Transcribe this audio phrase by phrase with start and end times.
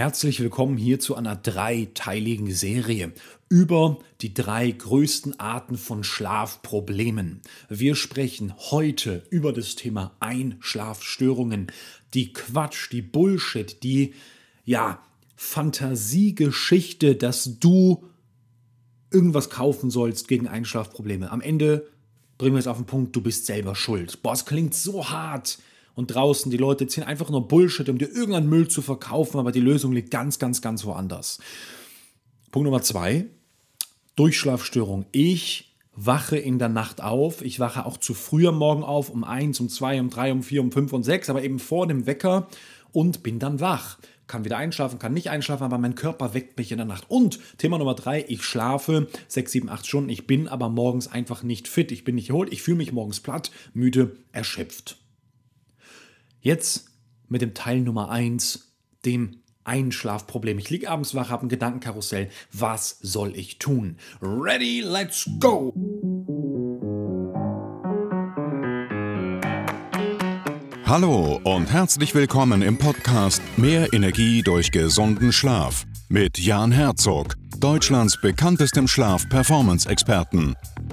[0.00, 3.12] Herzlich willkommen hier zu einer dreiteiligen Serie
[3.50, 7.42] über die drei größten Arten von Schlafproblemen.
[7.68, 11.66] Wir sprechen heute über das Thema Einschlafstörungen,
[12.14, 14.14] die Quatsch, die Bullshit, die
[14.64, 15.02] ja
[15.36, 18.06] Fantasiegeschichte, dass du
[19.10, 21.30] irgendwas kaufen sollst gegen Einschlafprobleme.
[21.30, 21.86] Am Ende
[22.38, 24.22] bringen wir es auf den Punkt, du bist selber schuld.
[24.22, 25.58] Boah, es klingt so hart
[25.94, 29.52] und draußen die Leute ziehen einfach nur Bullshit, um dir irgendeinen Müll zu verkaufen, aber
[29.52, 31.38] die Lösung liegt ganz, ganz, ganz woanders.
[32.50, 33.26] Punkt Nummer zwei,
[34.16, 35.06] Durchschlafstörung.
[35.12, 37.42] Ich wache in der Nacht auf.
[37.42, 40.42] Ich wache auch zu früh am Morgen auf, um eins, um zwei, um drei, um
[40.42, 42.48] vier, um fünf und sechs, aber eben vor dem Wecker
[42.92, 43.98] und bin dann wach.
[44.26, 47.04] Kann wieder einschlafen, kann nicht einschlafen, aber mein Körper weckt mich in der Nacht.
[47.08, 50.08] Und Thema Nummer drei, ich schlafe sechs, sieben, acht Stunden.
[50.08, 51.90] Ich bin aber morgens einfach nicht fit.
[51.90, 52.52] Ich bin nicht erholt.
[52.52, 54.96] Ich fühle mich morgens platt, müde, erschöpft.
[56.42, 56.86] Jetzt
[57.28, 58.72] mit dem Teil Nummer 1,
[59.04, 60.58] dem Einschlafproblem.
[60.58, 62.30] Ich liege abends wach, habe ein Gedankenkarussell.
[62.50, 63.98] Was soll ich tun?
[64.22, 65.74] Ready, let's go!
[70.86, 78.18] Hallo und herzlich willkommen im Podcast Mehr Energie durch gesunden Schlaf mit Jan Herzog, Deutschlands
[78.18, 80.56] bekanntestem Schlaf-Performance-Experten.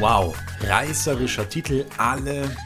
[0.00, 1.84] Wow, reißerischer Titel.
[1.96, 2.56] Alle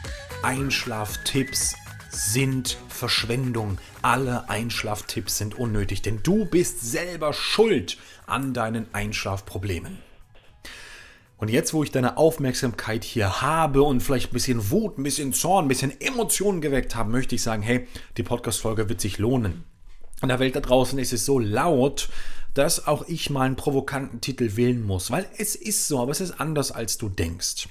[0.43, 1.73] Einschlaftipps
[2.11, 3.79] sind Verschwendung.
[4.03, 9.97] Alle Einschlaftipps sind unnötig, denn du bist selber schuld an deinen Einschlafproblemen.
[11.37, 15.33] Und jetzt, wo ich deine Aufmerksamkeit hier habe und vielleicht ein bisschen Wut, ein bisschen
[15.33, 19.63] Zorn, ein bisschen Emotionen geweckt habe, möchte ich sagen, hey, die Podcast-Folge wird sich lohnen.
[20.23, 22.07] In der Welt da draußen ist es so laut,
[22.53, 26.21] dass auch ich mal einen provokanten Titel wählen muss, weil es ist so, aber es
[26.21, 27.67] ist anders, als du denkst.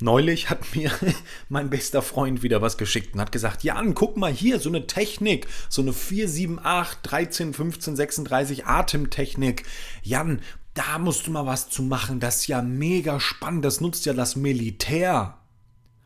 [0.00, 0.92] Neulich hat mir
[1.48, 4.86] mein bester Freund wieder was geschickt und hat gesagt, Jan, guck mal hier, so eine
[4.86, 9.64] Technik, so eine 4, 7, 8, 13, 15, 36 Atemtechnik.
[10.04, 10.42] Jan,
[10.74, 14.12] da musst du mal was zu machen, das ist ja mega spannend, das nutzt ja
[14.12, 15.38] das Militär.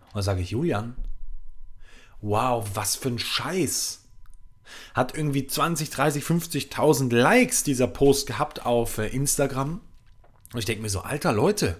[0.06, 0.96] Und da sage ich, Julian,
[2.22, 4.03] wow, was für ein Scheiß
[4.94, 9.80] hat irgendwie 20, 30, 50.000 Likes dieser Post gehabt auf äh, Instagram.
[10.52, 11.76] Und ich denke mir so, alter Leute,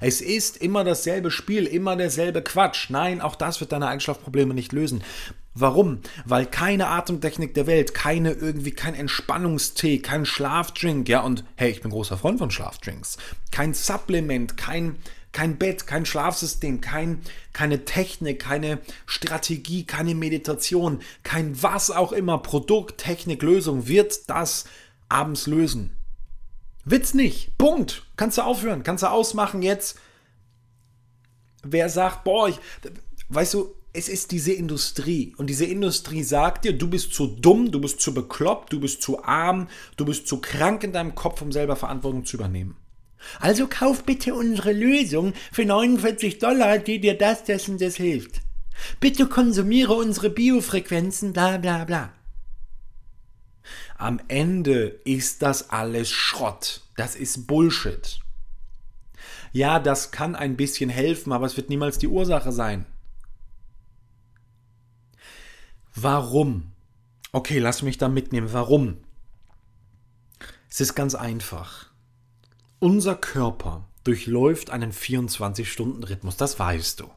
[0.00, 2.90] es ist immer dasselbe Spiel, immer derselbe Quatsch.
[2.90, 5.02] Nein, auch das wird deine Einschlafprobleme nicht lösen.
[5.54, 6.00] Warum?
[6.24, 11.80] Weil keine Atemtechnik der Welt, keine irgendwie kein Entspannungstee, kein Schlafdrink, ja und hey, ich
[11.80, 13.16] bin großer Freund von Schlafdrinks,
[13.50, 14.96] kein Supplement, kein
[15.32, 17.20] kein Bett, kein Schlafsystem, kein,
[17.52, 24.64] keine Technik, keine Strategie, keine Meditation, kein was auch immer, Produkt, Technik, Lösung wird das
[25.08, 25.90] abends lösen.
[26.84, 27.56] Wird's nicht.
[27.58, 28.02] Punkt.
[28.16, 29.98] Kannst du aufhören, kannst du ausmachen jetzt.
[31.62, 32.58] Wer sagt, boah, ich,
[33.28, 37.70] weißt du, es ist diese Industrie und diese Industrie sagt dir, du bist zu dumm,
[37.70, 41.42] du bist zu bekloppt, du bist zu arm, du bist zu krank in deinem Kopf,
[41.42, 42.76] um selber Verantwortung zu übernehmen.
[43.40, 48.40] Also kauf bitte unsere Lösung für 49 Dollar, die dir das, und das hilft.
[49.00, 52.12] Bitte konsumiere unsere Biofrequenzen, bla bla bla.
[53.96, 56.82] Am Ende ist das alles Schrott.
[56.96, 58.20] Das ist Bullshit.
[59.52, 62.86] Ja, das kann ein bisschen helfen, aber es wird niemals die Ursache sein.
[65.94, 66.70] Warum?
[67.32, 68.52] Okay, lass mich da mitnehmen.
[68.52, 68.98] Warum?
[70.70, 71.87] Es ist ganz einfach.
[72.80, 77.10] Unser Körper durchläuft einen 24-Stunden-Rhythmus, das weißt du.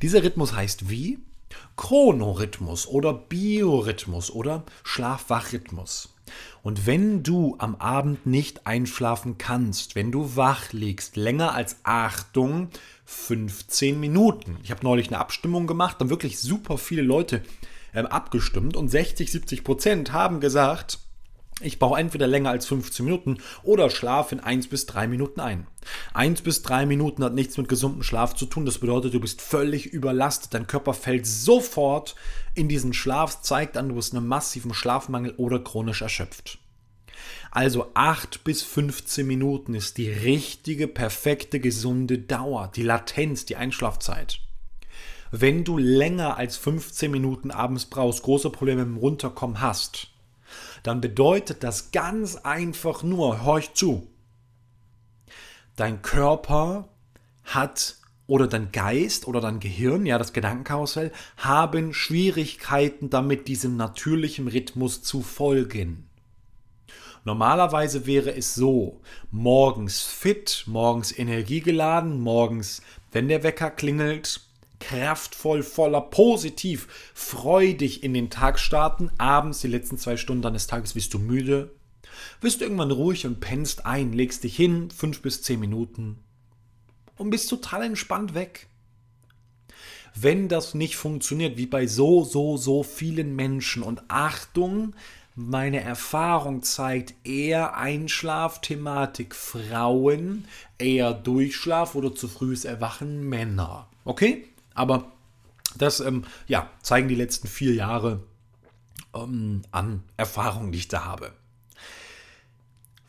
[0.00, 1.18] Dieser Rhythmus heißt wie?
[1.76, 6.14] Chronorhythmus oder Biorhythmus oder Schlafwachrhythmus.
[6.62, 12.70] Und wenn du am Abend nicht einschlafen kannst, wenn du wach liegst, länger als Achtung,
[13.04, 14.56] 15 Minuten.
[14.62, 17.42] Ich habe neulich eine Abstimmung gemacht, dann wirklich super viele Leute
[17.92, 21.00] äh, abgestimmt und 60, 70 Prozent haben gesagt,
[21.62, 25.66] ich brauche entweder länger als 15 Minuten oder schlafe in 1 bis 3 Minuten ein.
[26.14, 28.66] 1 bis 3 Minuten hat nichts mit gesundem Schlaf zu tun.
[28.66, 30.54] Das bedeutet, du bist völlig überlastet.
[30.54, 32.14] Dein Körper fällt sofort
[32.54, 36.58] in diesen Schlaf, zeigt an, du bist einem massiven Schlafmangel oder chronisch erschöpft.
[37.50, 44.40] Also 8 bis 15 Minuten ist die richtige, perfekte, gesunde Dauer, die Latenz, die Einschlafzeit.
[45.30, 50.11] Wenn du länger als 15 Minuten abends brauchst, große Probleme dem Runterkommen hast,
[50.82, 54.06] dann bedeutet das ganz einfach nur, horch zu,
[55.76, 56.88] dein Körper
[57.44, 57.96] hat
[58.26, 65.02] oder dein Geist oder dein Gehirn, ja, das Gedankenkarussell, haben Schwierigkeiten damit, diesem natürlichen Rhythmus
[65.02, 66.08] zu folgen.
[67.24, 69.00] Normalerweise wäre es so,
[69.30, 72.82] morgens fit, morgens energiegeladen, morgens,
[73.12, 74.40] wenn der Wecker klingelt,
[74.82, 79.10] kraftvoll, voller, positiv, freudig in den Tag starten.
[79.18, 81.70] Abends, die letzten zwei Stunden deines Tages, bist du müde,
[82.40, 86.18] wirst du irgendwann ruhig und pennst ein, legst dich hin, fünf bis zehn Minuten
[87.16, 88.66] und bist total entspannt weg.
[90.14, 94.94] Wenn das nicht funktioniert, wie bei so, so, so vielen Menschen, und Achtung,
[95.34, 100.44] meine Erfahrung zeigt eher Einschlafthematik Frauen,
[100.76, 103.88] eher Durchschlaf oder zu frühes Erwachen Männer.
[104.04, 104.51] Okay?
[104.74, 105.12] Aber
[105.76, 108.22] das ähm, ja, zeigen die letzten vier Jahre
[109.14, 111.32] ähm, an Erfahrungen, die ich da habe.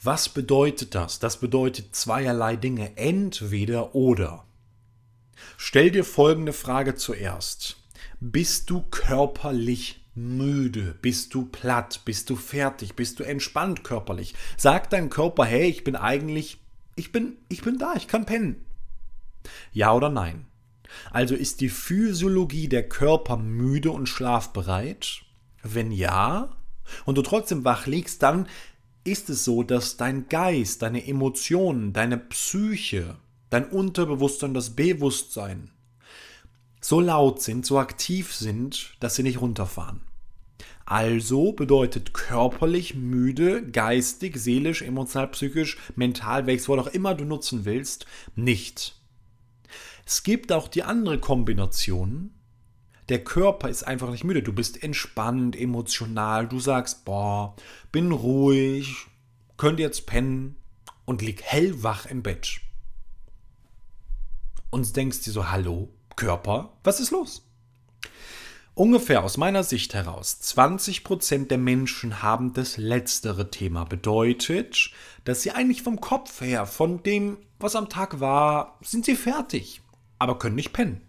[0.02, 1.20] Was bedeutet das?
[1.20, 2.98] Das bedeutet zweierlei Dinge.
[2.98, 4.46] Entweder oder.
[5.58, 7.78] Stell dir folgende Frage zuerst.
[8.20, 10.96] Bist du körperlich müde?
[11.02, 12.02] Bist du platt?
[12.04, 12.96] Bist du fertig?
[12.96, 14.36] Bist du entspannt körperlich?
[14.58, 16.60] Sagt dein Körper, hey, ich bin eigentlich,
[16.96, 18.66] ich bin, ich bin da, ich kann pennen.
[19.72, 20.46] Ja oder nein?
[21.12, 25.22] Also ist die Physiologie der Körper müde und schlafbereit?
[25.64, 26.50] Wenn ja,
[27.06, 28.48] und du trotzdem wach liegst, dann
[29.04, 33.16] ist es so, dass dein Geist, deine Emotionen, deine Psyche,
[33.50, 35.72] dein Unterbewusstsein, das Bewusstsein
[36.82, 40.02] so laut sind, so aktiv sind, dass sie nicht runterfahren.
[40.86, 47.64] Also bedeutet körperlich müde, geistig, seelisch, emotional, psychisch, mental, welches Wort auch immer du nutzen
[47.64, 48.06] willst,
[48.36, 48.96] nicht.
[50.06, 52.34] Es gibt auch die andere Kombination.
[53.10, 54.44] Der Körper ist einfach nicht müde.
[54.44, 56.48] Du bist entspannt, emotional.
[56.48, 57.56] Du sagst, boah,
[57.92, 59.08] bin ruhig,
[59.58, 60.56] könnt jetzt pennen
[61.06, 62.60] und lieg hellwach im Bett.
[64.70, 67.48] Und denkst dir so, hallo, Körper, was ist los?
[68.76, 73.84] Ungefähr aus meiner Sicht heraus, 20% der Menschen haben das letztere Thema.
[73.84, 74.90] Bedeutet,
[75.26, 79.83] dass sie eigentlich vom Kopf her, von dem, was am Tag war, sind sie fertig,
[80.24, 81.02] aber können nicht pennen.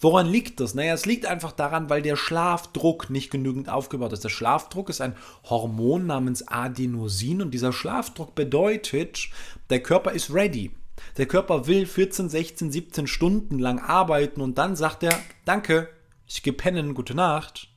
[0.00, 0.74] Woran liegt das?
[0.74, 4.24] Naja, es liegt einfach daran, weil der Schlafdruck nicht genügend aufgebaut ist.
[4.24, 5.16] Der Schlafdruck ist ein
[5.48, 9.28] Hormon namens Adenosin und dieser Schlafdruck bedeutet,
[9.70, 10.70] der Körper ist ready.
[11.16, 15.88] Der Körper will 14, 16, 17 Stunden lang arbeiten und dann sagt er, danke,
[16.26, 17.68] ich gehe pennen, gute Nacht.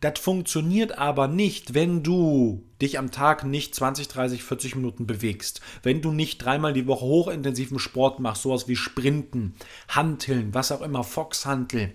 [0.00, 5.60] Das funktioniert aber nicht, wenn du dich am Tag nicht 20, 30, 40 Minuten bewegst.
[5.82, 9.54] Wenn du nicht dreimal die Woche hochintensiven Sport machst, sowas wie Sprinten,
[9.88, 11.92] Hanteln, was auch immer, Foxhantel,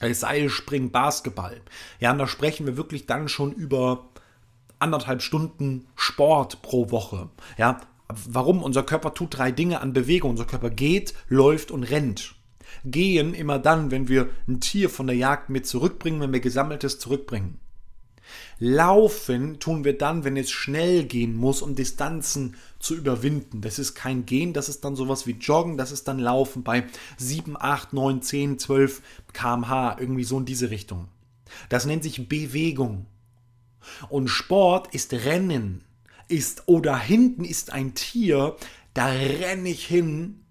[0.00, 1.60] äh, Seilspringen, Basketball.
[2.00, 4.08] Ja, und da sprechen wir wirklich dann schon über
[4.78, 7.28] anderthalb Stunden Sport pro Woche.
[7.58, 8.62] Ja, warum?
[8.62, 10.30] Unser Körper tut drei Dinge an Bewegung.
[10.30, 12.34] Unser Körper geht, läuft und rennt
[12.84, 16.98] gehen immer dann, wenn wir ein Tier von der Jagd mit zurückbringen, wenn wir gesammeltes
[16.98, 17.58] zurückbringen.
[18.58, 23.60] Laufen tun wir dann, wenn es schnell gehen muss, um Distanzen zu überwinden.
[23.60, 26.84] Das ist kein Gehen, das ist dann sowas wie Joggen, das ist dann Laufen bei
[27.18, 31.08] 7, 8, 9, 10, 12 km/h, irgendwie so in diese Richtung.
[31.68, 33.06] Das nennt sich Bewegung.
[34.08, 35.84] Und Sport ist Rennen,
[36.28, 38.56] ist oder hinten ist ein Tier,
[38.94, 40.43] da renne ich hin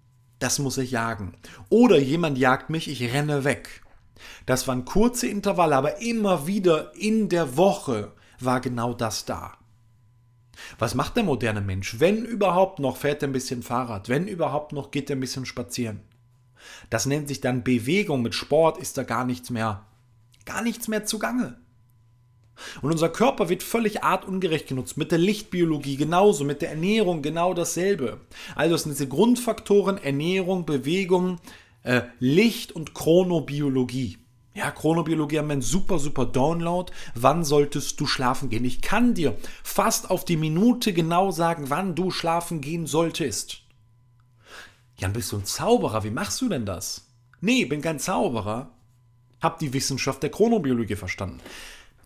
[0.44, 1.34] das muss ich jagen.
[1.70, 3.82] Oder jemand jagt mich, ich renne weg.
[4.46, 9.58] Das waren kurze Intervalle, aber immer wieder in der Woche war genau das da.
[10.78, 12.02] Was macht der moderne Mensch?
[12.02, 14.10] Wenn überhaupt noch, fährt er ein bisschen Fahrrad.
[14.10, 16.02] Wenn überhaupt noch, geht er ein bisschen spazieren.
[16.90, 18.22] Das nennt sich dann Bewegung.
[18.22, 19.86] Mit Sport ist da gar nichts mehr,
[20.44, 21.58] gar nichts mehr zugange.
[22.82, 24.98] Und unser Körper wird völlig artungerecht genutzt.
[24.98, 28.22] Mit der Lichtbiologie genauso, mit der Ernährung genau dasselbe.
[28.56, 31.40] Also es sind diese Grundfaktoren Ernährung, Bewegung,
[31.84, 34.18] äh, Licht und Chronobiologie.
[34.56, 36.92] Ja, Chronobiologie haben wir einen super, super Download.
[37.16, 38.66] Wann solltest du schlafen gehen?
[38.66, 43.62] Ich kann dir fast auf die Minute genau sagen, wann du schlafen gehen solltest.
[44.98, 46.04] Jan, bist du ein Zauberer?
[46.04, 47.08] Wie machst du denn das?
[47.42, 48.70] Nee, bin kein Zauberer.
[49.42, 51.42] Hab die Wissenschaft der Chronobiologie verstanden.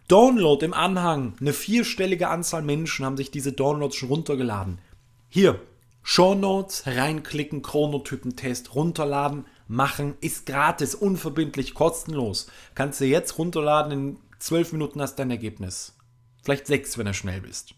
[0.08, 1.36] Download im Anhang.
[1.42, 4.80] Eine vierstellige Anzahl Menschen haben sich diese Downloads schon runtergeladen.
[5.28, 5.60] Hier,
[6.02, 12.48] Show Notes, reinklicken, Chronotypentest, runterladen, machen, ist gratis, unverbindlich, kostenlos.
[12.76, 15.94] Kannst du jetzt runterladen, in zwölf Minuten hast du dein Ergebnis.
[16.42, 17.74] Vielleicht sechs, wenn du schnell bist.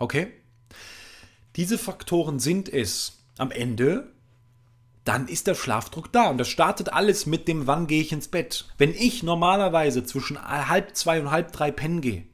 [0.00, 0.32] Okay?
[1.54, 4.12] Diese Faktoren sind es am Ende,
[5.10, 6.30] dann ist der Schlafdruck da.
[6.30, 8.68] Und das startet alles mit dem, wann gehe ich ins Bett.
[8.78, 12.26] Wenn ich normalerweise zwischen halb zwei und halb drei pennen gehe,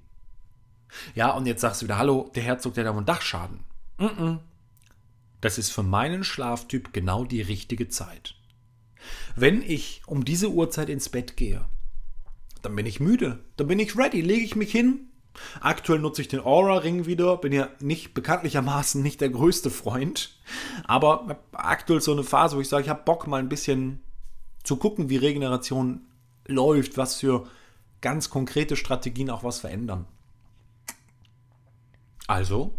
[1.15, 3.61] ja, und jetzt sagst du wieder, hallo, der Herzog, der da wohl Dachschaden.
[3.97, 4.39] Mm -mm.
[5.41, 8.35] Das ist für meinen Schlaftyp genau die richtige Zeit.
[9.37, 11.65] Wenn ich um diese Uhrzeit ins Bett gehe,
[12.61, 15.09] dann bin ich müde, dann bin ich ready, lege ich mich hin.
[15.61, 20.39] Aktuell nutze ich den Aura-Ring wieder, bin ja nicht bekanntlichermaßen nicht der größte Freund,
[20.85, 24.03] aber aktuell so eine Phase, wo ich sage, ich habe Bock mal ein bisschen
[24.63, 26.07] zu gucken, wie Regeneration
[26.47, 27.49] läuft, was für
[28.01, 30.07] ganz konkrete Strategien auch was verändern.
[32.27, 32.75] Also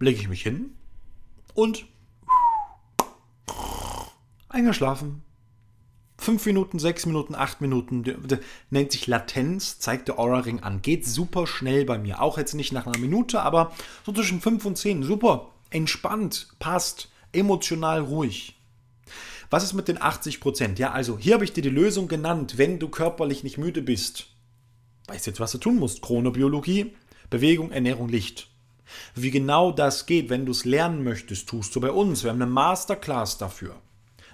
[0.00, 0.76] lege ich mich hin
[1.54, 1.86] und
[4.48, 5.22] eingeschlafen.
[6.20, 8.02] Fünf Minuten, sechs Minuten, acht Minuten,
[8.70, 10.82] nennt sich Latenz, zeigt der Aura-Ring an.
[10.82, 12.20] Geht super schnell bei mir.
[12.20, 13.72] Auch jetzt nicht nach einer Minute, aber
[14.04, 15.04] so zwischen fünf und zehn.
[15.04, 18.56] Super, entspannt, passt, emotional ruhig.
[19.48, 20.78] Was ist mit den 80 Prozent?
[20.80, 24.26] Ja, also hier habe ich dir die Lösung genannt, wenn du körperlich nicht müde bist.
[25.06, 26.02] Weißt jetzt, was du tun musst.
[26.02, 26.94] Chronobiologie,
[27.30, 28.48] Bewegung, Ernährung, Licht.
[29.14, 32.24] Wie genau das geht, wenn du es lernen möchtest, tust du bei uns.
[32.24, 33.76] Wir haben eine Masterclass dafür.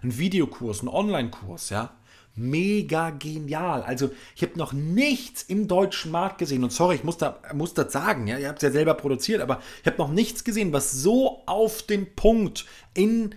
[0.04, 1.94] Ein Videokurs, ein Online-Kurs, ja.
[2.36, 3.82] Mega genial.
[3.82, 6.62] Also, ich habe noch nichts im deutschen Markt gesehen.
[6.62, 9.40] Und sorry, ich muss, da, muss das sagen, ja, ihr habt es ja selber produziert,
[9.40, 13.34] aber ich habe noch nichts gesehen, was so auf den Punkt in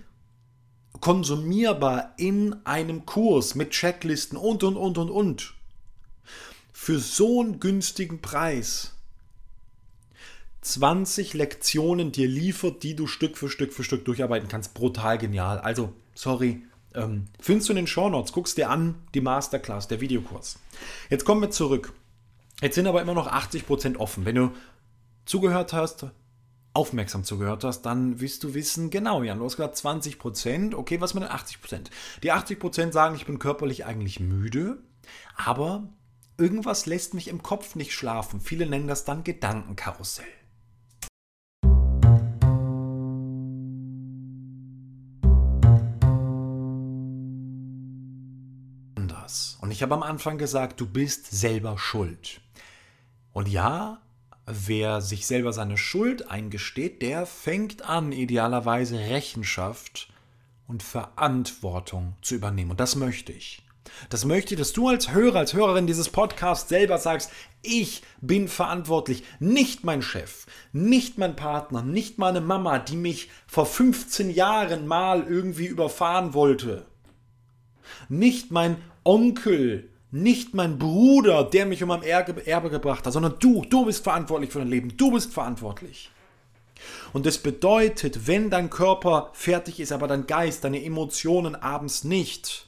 [0.99, 5.53] konsumierbar in einem Kurs mit Checklisten und und und und und
[6.73, 8.93] für so einen günstigen Preis
[10.61, 14.73] 20 Lektionen dir liefert, die du Stück für Stück für Stück durcharbeiten kannst.
[14.73, 15.59] Brutal genial.
[15.59, 16.63] Also, sorry.
[16.95, 20.59] Ähm, findest du in den Show Notes, guckst dir an, die Masterclass, der Videokurs.
[21.09, 21.93] Jetzt kommen wir zurück.
[22.61, 24.25] Jetzt sind aber immer noch 80% offen.
[24.25, 24.51] Wenn du
[25.25, 26.07] zugehört hast,
[26.73, 31.13] aufmerksam zugehört hast, dann wirst du wissen, genau, Jan, du hast gesagt 20%, okay, was
[31.13, 31.89] mit den 80%?
[32.23, 34.79] Die 80% sagen, ich bin körperlich eigentlich müde,
[35.35, 35.87] aber
[36.37, 38.41] irgendwas lässt mich im Kopf nicht schlafen.
[38.41, 40.25] Viele nennen das dann Gedankenkarussell.
[49.77, 52.41] Ich habe am Anfang gesagt, du bist selber schuld.
[53.31, 54.01] Und ja,
[54.47, 60.11] wer sich selber seine Schuld eingesteht, der fängt an, idealerweise Rechenschaft
[60.67, 62.71] und Verantwortung zu übernehmen.
[62.71, 63.61] Und das möchte ich.
[64.09, 67.29] Das möchte ich, dass du als Hörer, als Hörerin dieses Podcasts selber sagst,
[67.61, 73.67] ich bin verantwortlich, nicht mein Chef, nicht mein Partner, nicht meine Mama, die mich vor
[73.67, 76.87] 15 Jahren mal irgendwie überfahren wollte.
[78.09, 83.35] Nicht mein Onkel, nicht mein Bruder, der mich um mein Erbe, Erbe gebracht hat, sondern
[83.39, 86.11] du, du bist verantwortlich für dein Leben, du bist verantwortlich.
[87.13, 92.66] Und das bedeutet, wenn dein Körper fertig ist, aber dein Geist, deine Emotionen abends nicht,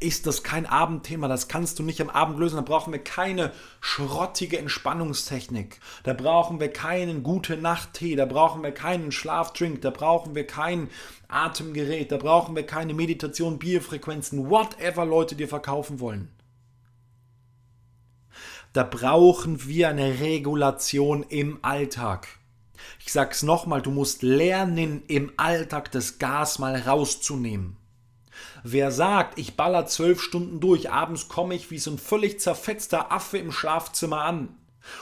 [0.00, 2.56] ist das kein Abendthema, das kannst du nicht am Abend lösen.
[2.56, 5.80] Da brauchen wir keine schrottige Entspannungstechnik.
[6.04, 10.88] Da brauchen wir keinen gute Nacht-Tee, da brauchen wir keinen Schlafdrink, da brauchen wir kein
[11.28, 16.30] Atemgerät, da brauchen wir keine Meditation, Bierfrequenzen, whatever Leute dir verkaufen wollen.
[18.72, 22.26] Da brauchen wir eine Regulation im Alltag.
[22.98, 27.76] Ich sag's nochmal, du musst lernen, im Alltag das Gas mal rauszunehmen.
[28.62, 33.12] Wer sagt, ich baller zwölf Stunden durch, abends komme ich wie so ein völlig zerfetzter
[33.12, 34.56] Affe im Schlafzimmer an.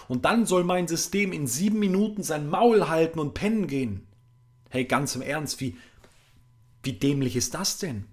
[0.09, 4.07] Und dann soll mein System in sieben Minuten sein Maul halten und pennen gehen.
[4.71, 5.77] Hey, ganz im Ernst, wie,
[6.83, 8.07] wie dämlich ist das denn?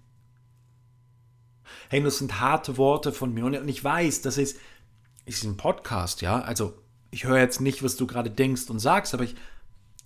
[1.89, 4.57] Hey, das sind harte Worte von mir und ich weiß, das ist,
[5.25, 6.41] ist ein Podcast, ja.
[6.41, 6.73] Also,
[7.11, 9.35] ich höre jetzt nicht, was du gerade denkst und sagst, aber ich,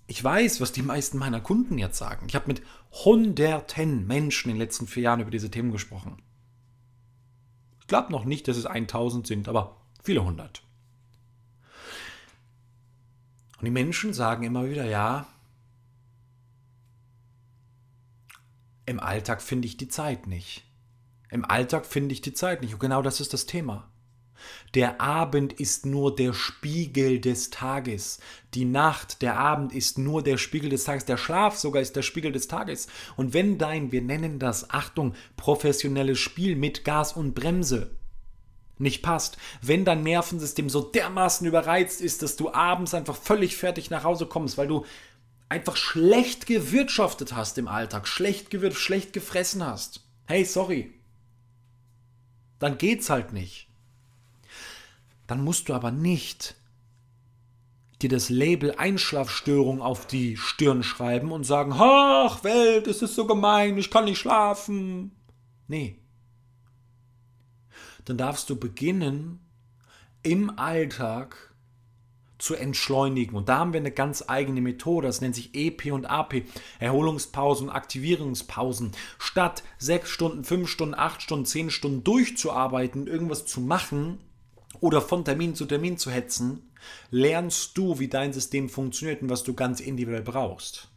[0.06, 2.26] ich weiß, was die meisten meiner Kunden jetzt sagen.
[2.28, 6.20] Ich habe mit hunderten Menschen in den letzten vier Jahren über diese Themen gesprochen.
[7.80, 10.62] Ich glaube noch nicht, dass es 1000 sind, aber viele hundert.
[13.58, 15.26] Und die Menschen sagen immer wieder, ja,
[18.86, 20.64] im Alltag finde ich die Zeit nicht.
[21.30, 22.74] Im Alltag finde ich die Zeit nicht.
[22.74, 23.90] Und genau das ist das Thema.
[24.74, 28.18] Der Abend ist nur der Spiegel des Tages.
[28.54, 31.04] Die Nacht, der Abend ist nur der Spiegel des Tages.
[31.04, 32.88] Der Schlaf sogar ist der Spiegel des Tages.
[33.16, 37.96] Und wenn dein, wir nennen das, Achtung, professionelles Spiel mit Gas und Bremse
[38.76, 43.88] nicht passt, wenn dein Nervensystem so dermaßen überreizt ist, dass du abends einfach völlig fertig
[43.90, 44.84] nach Hause kommst, weil du
[45.48, 50.00] einfach schlecht gewirtschaftet hast im Alltag, schlecht gewirtschaftet, schlecht gefressen hast.
[50.26, 50.92] Hey, sorry.
[52.58, 53.68] Dann geht's halt nicht
[55.26, 56.56] dann musst du aber nicht
[58.02, 63.26] dir das Label Einschlafstörung auf die Stirn schreiben und sagen, ach Welt, es ist so
[63.26, 65.12] gemein, ich kann nicht schlafen.
[65.68, 65.98] Nee.
[68.04, 69.40] Dann darfst du beginnen,
[70.22, 71.54] im Alltag
[72.38, 73.36] zu entschleunigen.
[73.36, 76.42] Und da haben wir eine ganz eigene Methode, das nennt sich EP und AP,
[76.78, 78.92] Erholungspausen, Aktivierungspausen.
[79.18, 84.18] Statt sechs Stunden, fünf Stunden, acht Stunden, zehn Stunden durchzuarbeiten, irgendwas zu machen
[84.84, 86.70] oder von Termin zu Termin zu hetzen,
[87.10, 90.88] lernst du, wie dein System funktioniert und was du ganz individuell brauchst.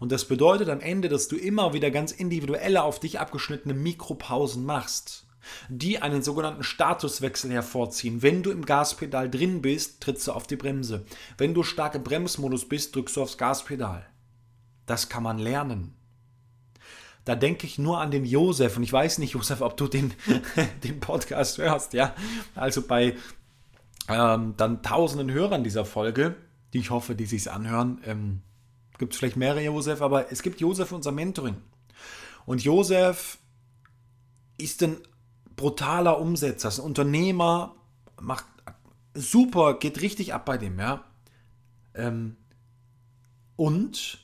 [0.00, 4.64] Und das bedeutet am Ende, dass du immer wieder ganz individuelle, auf dich abgeschnittene Mikropausen
[4.64, 5.28] machst
[5.70, 8.20] die einen sogenannten Statuswechsel hervorziehen.
[8.20, 11.06] Wenn du im Gaspedal drin bist, trittst du auf die Bremse.
[11.38, 14.06] Wenn du stark im Bremsmodus bist, drückst du aufs Gaspedal.
[14.84, 15.97] Das kann man lernen.
[17.28, 20.14] Da denke ich nur an den Josef und ich weiß nicht, Josef, ob du den,
[20.82, 22.14] den Podcast hörst, ja.
[22.54, 23.16] Also bei
[24.08, 26.36] ähm, dann tausenden Hörern dieser Folge,
[26.72, 28.40] die ich hoffe, die sich anhören, ähm,
[28.96, 31.56] gibt es vielleicht mehrere Josef, aber es gibt Josef, unser Mentoring.
[32.46, 33.36] Und Josef
[34.56, 34.96] ist ein
[35.54, 37.74] brutaler Umsetzer, ist ein Unternehmer,
[38.18, 38.46] macht
[39.12, 41.04] super, geht richtig ab bei dem, ja.
[41.94, 42.36] Ähm,
[43.56, 44.18] und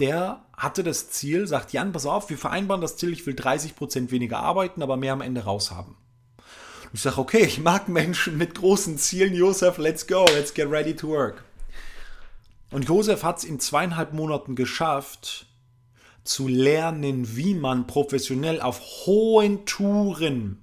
[0.00, 4.10] der hatte das Ziel, sagt Jan, pass auf, wir vereinbaren das Ziel, ich will 30%
[4.10, 5.96] weniger arbeiten, aber mehr am Ende raushaben.
[6.92, 10.94] Ich sage, okay, ich mag Menschen mit großen Zielen, Josef, let's go, let's get ready
[10.94, 11.44] to work.
[12.70, 15.46] Und Josef hat es in zweieinhalb Monaten geschafft,
[16.24, 20.62] zu lernen, wie man professionell auf hohen Touren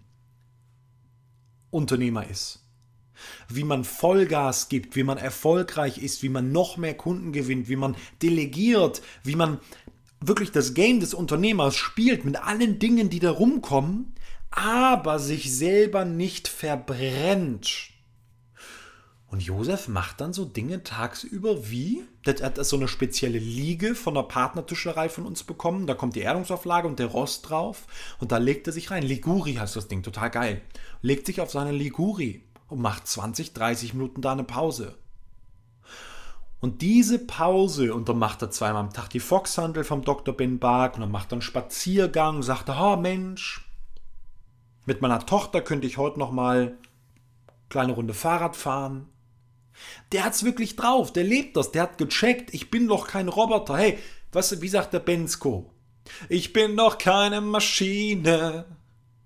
[1.69, 2.61] Unternehmer ist.
[3.55, 7.75] Wie man Vollgas gibt, wie man erfolgreich ist, wie man noch mehr Kunden gewinnt, wie
[7.75, 9.60] man delegiert, wie man
[10.20, 14.13] wirklich das Game des Unternehmers spielt mit allen Dingen, die da rumkommen,
[14.51, 17.91] aber sich selber nicht verbrennt.
[19.31, 24.13] Und Josef macht dann so Dinge tagsüber wie, er hat so eine spezielle Liege von
[24.13, 25.88] der Partnertischerei von uns bekommen.
[25.88, 27.88] Da kommt die Erdungsauflage und der Rost drauf.
[28.20, 29.03] Und da legt er sich rein.
[29.03, 30.62] Liguri heißt das Ding, total geil.
[31.01, 34.97] Legt sich auf seine Liguri und macht 20, 30 Minuten da eine Pause.
[36.61, 40.36] Und diese Pause, und dann macht er zweimal am Tag die Foxhandel vom Dr.
[40.36, 43.67] Ben Bark und dann macht er einen Spaziergang, sagt er, oh Mensch,
[44.86, 46.77] mit meiner Tochter könnte ich heute noch mal
[47.69, 49.10] kleine Runde Fahrrad fahren.
[50.12, 53.77] Der hat's wirklich drauf, der lebt das, der hat gecheckt, ich bin doch kein Roboter.
[53.77, 53.99] Hey,
[54.31, 55.73] was, wie sagt der Bensko?
[56.29, 58.65] Ich bin doch keine Maschine.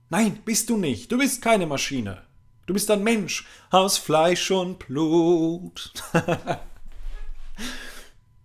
[0.10, 1.12] Nein, bist du nicht.
[1.12, 2.23] Du bist keine Maschine.
[2.65, 5.93] Du bist ein Mensch aus Fleisch und Blut.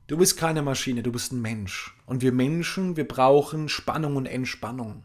[0.09, 1.97] du bist keine Maschine, du bist ein Mensch.
[2.05, 5.05] Und wir Menschen, wir brauchen Spannung und Entspannung.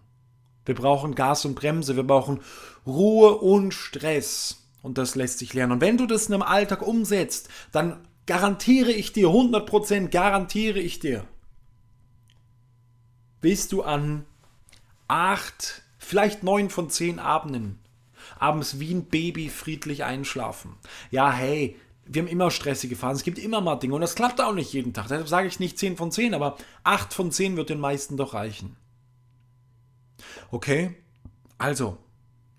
[0.65, 2.41] Wir brauchen Gas und Bremse, wir brauchen
[2.86, 4.63] Ruhe und Stress.
[4.82, 5.73] Und das lässt sich lernen.
[5.73, 10.99] Und wenn du das in einem Alltag umsetzt, dann garantiere ich dir, 100% garantiere ich
[10.99, 11.25] dir,
[13.39, 14.25] bist du an
[15.08, 17.80] acht, vielleicht neun von zehn Abenden
[18.39, 20.75] abends wie ein Baby friedlich einschlafen.
[21.11, 23.17] Ja, hey, wir haben immer stressige Phasen.
[23.17, 25.07] Es gibt immer mal Dinge und das klappt auch nicht jeden Tag.
[25.07, 28.33] Deshalb sage ich nicht 10 von 10, aber 8 von 10 wird den meisten doch
[28.33, 28.75] reichen.
[30.51, 30.95] Okay?
[31.57, 31.97] Also,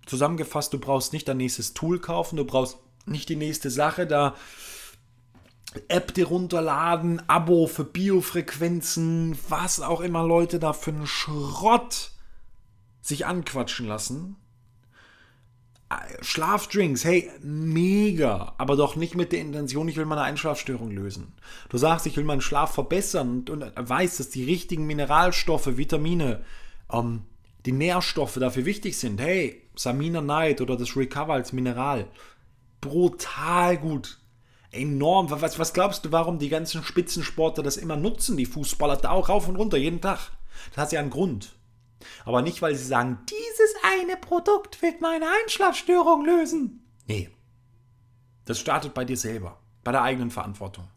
[0.07, 4.35] Zusammengefasst, du brauchst nicht dein nächstes Tool kaufen, du brauchst nicht die nächste Sache, da
[5.89, 12.13] App dir runterladen, Abo für Biofrequenzen, was auch immer Leute da für einen Schrott
[13.03, 14.37] sich anquatschen lassen.
[16.21, 21.35] Schlafdrinks, hey, mega, aber doch nicht mit der Intention, ich will meine Einschlafstörung lösen.
[21.69, 26.45] Du sagst, ich will meinen Schlaf verbessern und, und weißt, dass die richtigen Mineralstoffe, Vitamine,
[26.93, 27.23] ähm,
[27.67, 29.21] die Nährstoffe dafür wichtig sind.
[29.21, 32.09] Hey, Samina Night oder das Recover als Mineral.
[32.81, 34.19] Brutal gut.
[34.73, 35.31] Enorm.
[35.31, 39.29] Was, was glaubst du, warum die ganzen Spitzensportler das immer nutzen, die Fußballer, da auch
[39.29, 40.31] rauf und runter, jeden Tag?
[40.71, 41.56] Das hat ja einen Grund.
[42.25, 46.85] Aber nicht, weil sie sagen, dieses eine Produkt wird meine Einschlafstörung lösen.
[47.07, 47.31] Nee.
[48.45, 50.89] Das startet bei dir selber, bei der eigenen Verantwortung.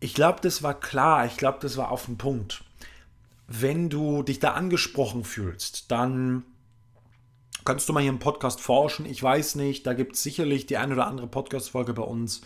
[0.00, 1.26] Ich glaube, das war klar.
[1.26, 2.64] Ich glaube, das war auf den Punkt
[3.60, 6.44] wenn du dich da angesprochen fühlst, dann
[7.64, 9.04] kannst du mal hier im Podcast forschen.
[9.04, 12.40] Ich weiß nicht, da gibt es sicherlich die eine oder andere Podcast-Folge bei uns,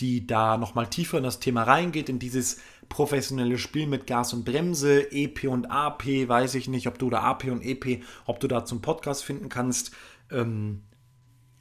[0.00, 2.58] die da nochmal tiefer in das Thema reingeht, in dieses
[2.88, 7.20] professionelle Spiel mit Gas und Bremse, EP und AP, weiß ich nicht, ob du da
[7.20, 9.92] AP und EP, ob du da zum Podcast finden kannst.
[10.30, 10.82] Ähm,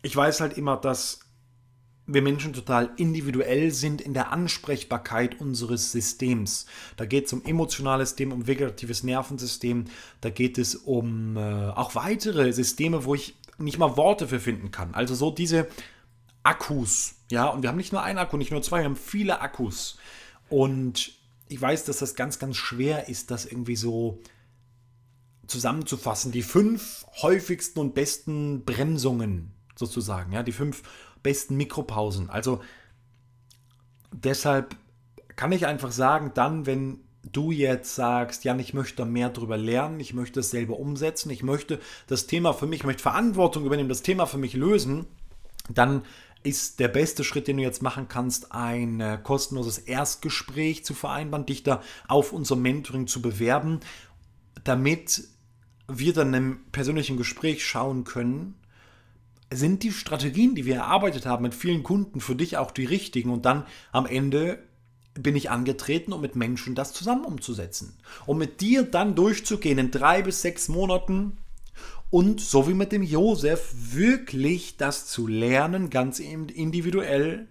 [0.02, 1.20] ich weiß halt immer, dass
[2.12, 6.66] wir Menschen total individuell sind in der Ansprechbarkeit unseres Systems.
[6.98, 9.86] Da geht es um emotionales System, um vegetatives Nervensystem,
[10.22, 14.72] da geht es um äh, auch weitere Systeme, wo ich nicht mal Worte für finden
[14.72, 14.96] kann.
[14.96, 15.68] Also so diese
[16.44, 19.42] Akkus, ja, und wir haben nicht nur einen Akku, nicht nur zwei, wir haben viele
[19.42, 19.98] Akkus.
[20.50, 21.14] Und
[21.48, 24.20] ich weiß, dass das ganz, ganz schwer ist, das irgendwie so
[25.48, 26.32] zusammenzufassen.
[26.32, 30.84] Die fünf häufigsten und besten Bremsungen sozusagen, ja, die fünf
[31.24, 32.30] besten Mikropausen.
[32.30, 32.62] Also
[34.14, 34.76] deshalb
[35.36, 40.00] kann ich einfach sagen, dann, wenn du jetzt sagst, Jan, ich möchte mehr darüber lernen,
[40.00, 43.90] ich möchte es selber umsetzen, ich möchte das Thema für mich, ich möchte Verantwortung übernehmen,
[43.90, 45.06] das Thema für mich lösen,
[45.70, 46.04] dann
[46.44, 51.46] ist der beste Schritt, den du jetzt machen kannst, ein äh, kostenloses Erstgespräch zu vereinbaren,
[51.46, 53.80] dich da auf unser Mentoring zu bewerben,
[54.64, 55.28] damit
[55.88, 58.56] wir dann im persönlichen Gespräch schauen können,
[59.52, 63.32] sind die Strategien, die wir erarbeitet haben mit vielen Kunden für dich auch die richtigen
[63.32, 64.64] und dann am Ende
[65.16, 67.98] bin ich angetreten, um mit Menschen das zusammen umzusetzen.
[68.26, 71.39] Um mit dir dann durchzugehen in drei bis sechs Monaten
[72.10, 77.48] und so wie mit dem Josef wirklich das zu lernen, ganz individuell,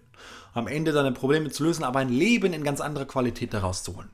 [0.52, 3.96] am Ende deine Probleme zu lösen, aber ein Leben in ganz anderer Qualität daraus zu
[3.96, 4.10] holen.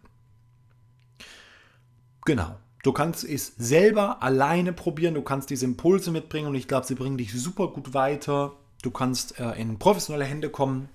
[2.24, 2.56] Genau.
[2.82, 6.94] Du kannst es selber alleine probieren, du kannst diese Impulse mitbringen und ich glaube, sie
[6.94, 8.52] bringen dich super gut weiter.
[8.82, 10.90] Du kannst äh, in professionelle Hände kommen,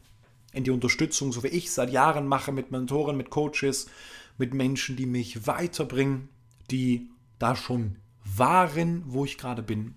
[0.53, 3.87] in die Unterstützung, so wie ich seit Jahren mache, mit Mentoren, mit Coaches,
[4.37, 6.29] mit Menschen, die mich weiterbringen,
[6.69, 7.09] die
[7.39, 7.95] da schon
[8.35, 9.95] waren, wo ich gerade bin.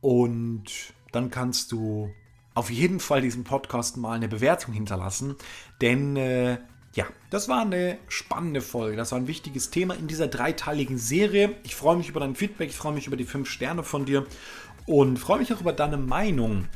[0.00, 0.64] Und
[1.12, 2.10] dann kannst du
[2.54, 5.36] auf jeden Fall diesem Podcast mal eine Bewertung hinterlassen,
[5.80, 6.58] denn äh,
[6.94, 8.96] ja, das war eine spannende Folge.
[8.96, 11.56] Das war ein wichtiges Thema in dieser dreiteiligen Serie.
[11.64, 14.26] Ich freue mich über dein Feedback, ich freue mich über die fünf Sterne von dir
[14.86, 16.68] und freue mich auch über deine Meinung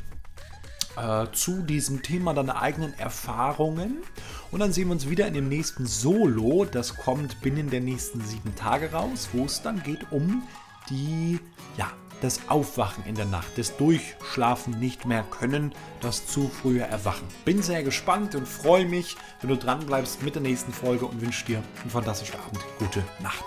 [0.95, 3.97] äh, zu diesem Thema, deine eigenen Erfahrungen.
[4.51, 6.65] Und dann sehen wir uns wieder in dem nächsten Solo.
[6.65, 10.43] Das kommt binnen der nächsten sieben Tage raus, wo es dann geht um
[10.89, 11.39] die
[11.77, 17.27] ja, das Aufwachen in der Nacht, das Durchschlafen nicht mehr können, das zu frühe Erwachen.
[17.45, 21.21] Bin sehr gespannt und freue mich, wenn du dran bleibst mit der nächsten Folge und
[21.21, 22.59] wünsche dir einen fantastischen Abend.
[22.77, 23.45] Gute Nacht.